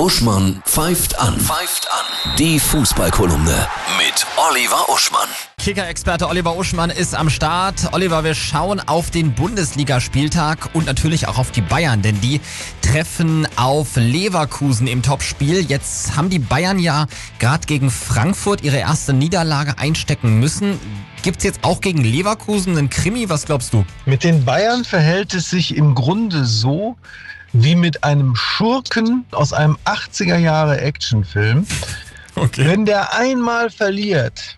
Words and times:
Uschmann 0.00 0.62
pfeift 0.64 1.20
an. 1.20 1.38
Pfeift 1.38 1.86
an. 1.92 2.34
Die 2.38 2.58
Fußballkolumne 2.58 3.68
mit 3.98 4.26
Oliver 4.48 4.88
Uschmann. 4.88 5.28
Kicker-Experte 5.58 6.26
Oliver 6.26 6.56
Uschmann 6.56 6.88
ist 6.88 7.14
am 7.14 7.28
Start. 7.28 7.92
Oliver, 7.92 8.24
wir 8.24 8.34
schauen 8.34 8.80
auf 8.80 9.10
den 9.10 9.34
Bundesligaspieltag 9.34 10.70
und 10.72 10.86
natürlich 10.86 11.28
auch 11.28 11.36
auf 11.36 11.50
die 11.50 11.60
Bayern, 11.60 12.00
denn 12.00 12.18
die 12.22 12.40
treffen 12.80 13.46
auf 13.56 13.96
Leverkusen 13.96 14.86
im 14.86 15.02
Topspiel. 15.02 15.66
Jetzt 15.66 16.16
haben 16.16 16.30
die 16.30 16.38
Bayern 16.38 16.78
ja 16.78 17.06
gerade 17.38 17.66
gegen 17.66 17.90
Frankfurt 17.90 18.62
ihre 18.62 18.78
erste 18.78 19.12
Niederlage 19.12 19.76
einstecken 19.76 20.40
müssen. 20.40 20.80
Gibt's 21.20 21.44
jetzt 21.44 21.62
auch 21.62 21.82
gegen 21.82 22.02
Leverkusen 22.02 22.78
einen 22.78 22.88
Krimi? 22.88 23.28
Was 23.28 23.44
glaubst 23.44 23.74
du? 23.74 23.84
Mit 24.06 24.24
den 24.24 24.46
Bayern 24.46 24.86
verhält 24.86 25.34
es 25.34 25.50
sich 25.50 25.76
im 25.76 25.94
Grunde 25.94 26.46
so, 26.46 26.96
wie 27.52 27.74
mit 27.74 28.04
einem 28.04 28.34
Schurken 28.36 29.24
aus 29.32 29.52
einem 29.52 29.76
80er 29.84 30.36
Jahre 30.38 30.80
Actionfilm. 30.80 31.66
Okay. 32.36 32.66
Wenn 32.66 32.86
der 32.86 33.14
einmal 33.14 33.70
verliert, 33.70 34.56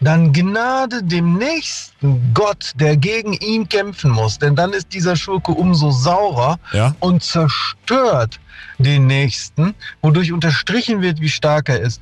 dann 0.00 0.32
Gnade 0.32 1.02
dem 1.02 1.36
nächsten 1.38 2.32
Gott, 2.34 2.72
der 2.76 2.96
gegen 2.96 3.32
ihn 3.34 3.68
kämpfen 3.68 4.10
muss. 4.10 4.38
Denn 4.38 4.54
dann 4.54 4.72
ist 4.72 4.92
dieser 4.92 5.16
Schurke 5.16 5.52
umso 5.52 5.90
saurer 5.90 6.58
Ja. 6.72 6.94
und 7.00 7.22
zerstört 7.22 8.38
den 8.78 9.06
nächsten, 9.06 9.74
wodurch 10.02 10.32
unterstrichen 10.32 11.00
wird, 11.02 11.20
wie 11.20 11.28
stark 11.28 11.68
er 11.68 11.80
ist. 11.80 12.00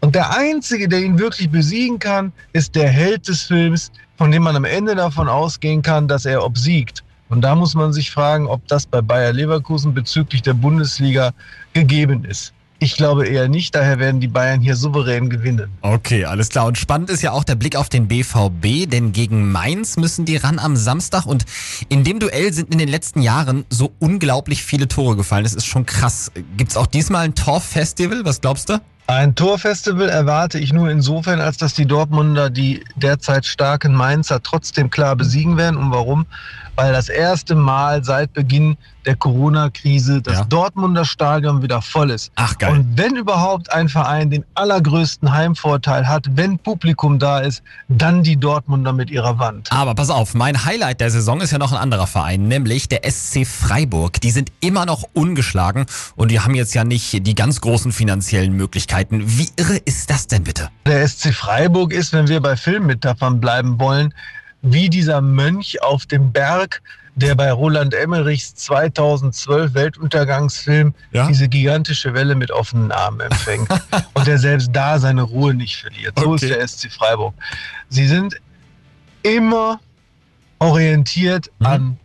Und 0.00 0.14
der 0.14 0.36
Einzige, 0.36 0.88
der 0.88 1.00
ihn 1.00 1.18
wirklich 1.18 1.50
besiegen 1.50 1.98
kann, 1.98 2.32
ist 2.52 2.74
der 2.74 2.88
Held 2.88 3.28
des 3.28 3.42
Films, 3.42 3.90
von 4.16 4.30
dem 4.30 4.42
man 4.44 4.56
am 4.56 4.64
Ende 4.64 4.94
davon 4.94 5.28
ausgehen 5.28 5.82
kann, 5.82 6.08
dass 6.08 6.24
er 6.24 6.44
obsiegt. 6.44 7.02
Und 7.28 7.42
da 7.42 7.54
muss 7.54 7.74
man 7.74 7.92
sich 7.92 8.10
fragen, 8.10 8.46
ob 8.46 8.66
das 8.68 8.86
bei 8.86 9.02
Bayer 9.02 9.32
Leverkusen 9.32 9.94
bezüglich 9.94 10.42
der 10.42 10.54
Bundesliga 10.54 11.32
gegeben 11.72 12.24
ist. 12.24 12.52
Ich 12.80 12.94
glaube 12.94 13.26
eher 13.26 13.48
nicht, 13.48 13.74
daher 13.74 13.98
werden 13.98 14.20
die 14.20 14.28
Bayern 14.28 14.60
hier 14.60 14.76
souverän 14.76 15.28
gewinnen. 15.28 15.68
Okay, 15.80 16.24
alles 16.24 16.48
klar. 16.48 16.66
Und 16.66 16.78
spannend 16.78 17.10
ist 17.10 17.22
ja 17.22 17.32
auch 17.32 17.42
der 17.42 17.56
Blick 17.56 17.74
auf 17.74 17.88
den 17.88 18.06
BVB, 18.06 18.88
denn 18.88 19.12
gegen 19.12 19.50
Mainz 19.50 19.96
müssen 19.96 20.24
die 20.24 20.36
ran 20.36 20.60
am 20.60 20.76
Samstag. 20.76 21.26
Und 21.26 21.44
in 21.88 22.04
dem 22.04 22.20
Duell 22.20 22.52
sind 22.52 22.72
in 22.72 22.78
den 22.78 22.88
letzten 22.88 23.20
Jahren 23.20 23.64
so 23.68 23.90
unglaublich 23.98 24.62
viele 24.62 24.86
Tore 24.86 25.16
gefallen. 25.16 25.42
Das 25.42 25.54
ist 25.54 25.66
schon 25.66 25.86
krass. 25.86 26.30
Gibt's 26.56 26.76
auch 26.76 26.86
diesmal 26.86 27.24
ein 27.24 27.34
Torfestival? 27.34 28.24
Was 28.24 28.40
glaubst 28.40 28.68
du? 28.68 28.80
Ein 29.10 29.34
Torfestival 29.34 30.10
erwarte 30.10 30.58
ich 30.58 30.74
nur 30.74 30.90
insofern, 30.90 31.40
als 31.40 31.56
dass 31.56 31.72
die 31.72 31.86
Dortmunder 31.86 32.50
die 32.50 32.84
derzeit 32.94 33.46
starken 33.46 33.94
Mainzer 33.94 34.42
trotzdem 34.42 34.90
klar 34.90 35.16
besiegen 35.16 35.56
werden. 35.56 35.78
Und 35.78 35.90
warum? 35.90 36.26
Weil 36.76 36.92
das 36.92 37.08
erste 37.08 37.54
Mal 37.54 38.04
seit 38.04 38.34
Beginn 38.34 38.76
der 39.08 39.16
Corona-Krise 39.16 40.20
das 40.20 40.34
Ja. 40.34 40.44
Dortmunder 40.44 41.06
Stadion 41.06 41.62
wieder 41.62 41.80
voll 41.80 42.10
ist. 42.10 42.30
Ach, 42.34 42.58
geil. 42.58 42.72
Und 42.72 42.98
wenn 42.98 43.16
überhaupt 43.16 43.72
ein 43.72 43.88
Verein 43.88 44.28
den 44.28 44.44
allergrößten 44.54 45.32
Heimvorteil 45.32 46.06
hat, 46.06 46.26
wenn 46.32 46.58
Publikum 46.58 47.18
da 47.18 47.38
ist, 47.38 47.62
dann 47.88 48.22
die 48.22 48.36
Dortmunder 48.36 48.92
mit 48.92 49.08
ihrer 49.08 49.38
Wand. 49.38 49.72
Aber 49.72 49.94
pass 49.94 50.10
auf, 50.10 50.34
mein 50.34 50.66
Highlight 50.66 51.00
der 51.00 51.10
Saison 51.10 51.40
ist 51.40 51.52
ja 51.52 51.58
noch 51.58 51.72
ein 51.72 51.78
anderer 51.78 52.06
Verein, 52.06 52.48
nämlich 52.48 52.86
der 52.88 53.10
SC 53.10 53.46
Freiburg. 53.46 54.20
Die 54.20 54.30
sind 54.30 54.52
immer 54.60 54.84
noch 54.84 55.04
ungeschlagen 55.14 55.86
und 56.14 56.30
die 56.30 56.40
haben 56.40 56.54
jetzt 56.54 56.74
ja 56.74 56.84
nicht 56.84 57.26
die 57.26 57.34
ganz 57.34 57.62
großen 57.62 57.92
finanziellen 57.92 58.52
Möglichkeiten. 58.52 59.22
Wie 59.24 59.48
irre 59.56 59.78
ist 59.86 60.10
das 60.10 60.26
denn 60.26 60.44
bitte? 60.44 60.68
Der 60.84 61.08
SC 61.08 61.32
Freiburg 61.32 61.94
ist, 61.94 62.12
wenn 62.12 62.28
wir 62.28 62.42
bei 62.42 62.56
Filmmetaphern 62.56 63.40
bleiben 63.40 63.80
wollen, 63.80 64.12
wie 64.62 64.88
dieser 64.88 65.20
Mönch 65.20 65.82
auf 65.82 66.06
dem 66.06 66.32
Berg, 66.32 66.82
der 67.14 67.34
bei 67.34 67.50
Roland 67.50 67.94
Emmerichs 67.94 68.54
2012 68.54 69.74
Weltuntergangsfilm 69.74 70.94
Ja? 71.10 71.26
diese 71.26 71.48
gigantische 71.48 72.14
Welle 72.14 72.34
mit 72.34 72.50
offenen 72.50 72.92
Armen 72.92 73.20
empfängt 73.20 73.68
und 74.14 74.26
der 74.26 74.38
selbst 74.38 74.70
da 74.72 74.98
seine 74.98 75.22
Ruhe 75.22 75.54
nicht 75.54 75.76
verliert. 75.76 76.18
So 76.18 76.30
Okay. 76.32 76.46
ist 76.46 76.54
der 76.54 76.68
SC 76.68 76.92
Freiburg. 76.92 77.34
Sie 77.88 78.06
sind 78.06 78.36
immer 79.22 79.80
orientiert 80.60 81.50
Mhm. 81.58 81.66
an 81.66 81.96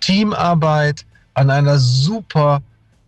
Teamarbeit, 0.00 1.04
an 1.34 1.50
einer 1.50 1.78
super 1.78 2.62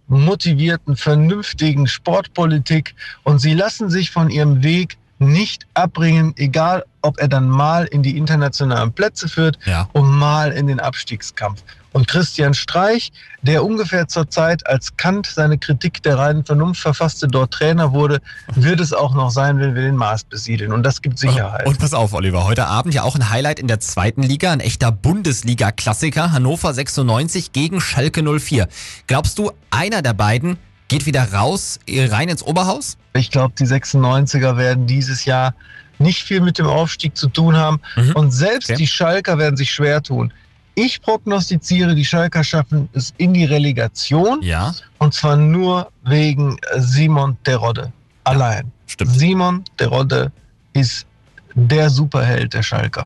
motivierten, 0.07 0.97
vernünftigen 0.97 1.87
Sportpolitik 1.87 2.95
und 3.23 3.39
sie 3.39 3.55
lassen 3.55 3.91
sich 3.91 4.11
von 4.11 4.29
ihrem 4.31 4.63
Weg 4.63 4.97
nicht 5.19 5.67
abbringen, 5.75 6.35
egal 6.37 6.85
ob 7.03 7.19
er 7.21 7.29
dann 7.29 7.49
mal 7.49 7.85
in 7.87 8.03
die 8.03 8.17
internationalen 8.17 8.93
Plätze 8.93 9.29
führt 9.29 9.59
Ja. 9.67 9.89
und 9.93 10.11
mal 10.11 10.51
in 10.53 10.67
den 10.67 10.81
Abstiegskampf. 10.81 11.63
Und 11.93 12.09
Christian 12.09 12.55
Streich, 12.55 13.13
der 13.43 13.65
ungefähr 13.65 14.09
zur 14.09 14.29
Zeit, 14.29 14.67
als 14.67 14.97
Kant 14.97 15.27
seine 15.29 15.59
Kritik 15.59 16.03
der 16.03 16.19
reinen 16.19 16.45
Vernunft 16.45 16.81
verfasste, 16.81 17.29
dort 17.29 17.53
Trainer 17.53 17.93
wurde, 17.93 18.21
wird 18.57 18.81
es 18.81 18.93
auch 18.93 19.15
noch 19.15 19.31
sein, 19.31 19.61
wenn 19.61 19.77
wir 19.77 19.83
den 19.83 19.95
Mars 19.95 20.25
besiedeln. 20.25 20.73
Und 20.73 20.83
das 20.83 21.03
gibt 21.03 21.21
Sicherheit. 21.21 21.65
Und 21.67 21.79
pass 21.79 21.95
auf, 21.95 22.13
Oliver, 22.13 22.45
heute 22.47 22.67
Abend 22.67 22.95
ja 22.95 23.05
auch 23.05 23.15
ein 23.15 23.31
Highlight 23.31 23.61
in 23.61 23.69
der 23.69 23.79
zweiten 23.79 24.25
Liga, 24.25 24.51
ein 24.51 24.59
echter 24.59 24.91
Bundesliga-Klassiker, 24.91 26.33
Hannover 26.33 26.75
96 26.75 27.53
gegen 27.53 27.81
Schalke 27.81 28.23
04. 28.41 28.67
Glaubst 29.07 29.39
du, 29.39 29.53
einer 29.71 30.03
der 30.03 30.15
beiden 30.15 30.57
geht 30.89 31.07
wieder 31.07 31.33
raus, 31.33 31.79
äh, 31.87 32.07
rein 32.07 32.29
ins 32.29 32.43
Oberhaus? 32.43 32.97
Ich 33.15 33.31
glaube, 33.31 33.55
die 33.59 33.67
96er 33.67 34.57
werden 34.57 34.87
dieses 34.87 35.25
Jahr 35.25 35.55
nicht 35.99 36.23
viel 36.25 36.41
mit 36.41 36.59
dem 36.59 36.67
Aufstieg 36.67 37.17
zu 37.17 37.29
tun 37.29 37.57
haben. 37.57 37.81
Mhm. 37.97 38.13
Und 38.13 38.31
selbst 38.33 38.71
Okay. 38.71 38.79
die 38.79 38.87
Schalker 38.87 39.39
werden 39.39 39.57
sich 39.57 39.71
schwer 39.71 40.03
tun. 40.03 40.33
Ich 40.77 41.01
prognostiziere, 41.01 41.95
die 41.95 42.05
Schalker 42.05 42.43
schaffen 42.43 42.89
es 42.95 43.15
in 43.17 43.33
die 43.33 43.45
Relegation. 43.45 44.43
Ja, 44.43 44.75
Und 44.99 45.15
zwar 45.15 45.37
nur 45.37 45.91
wegen 46.05 46.57
äh, 46.73 46.81
Simon 46.81 47.37
Terodde. 47.45 47.93
Allein. 48.25 48.73
stimmt. 48.87 49.13
Simon 49.13 49.65
Terodde 49.77 50.33
ist 50.73 51.07
der 51.55 51.89
Superheld 51.91 52.53
der 52.55 52.65
Schalker. 52.65 53.03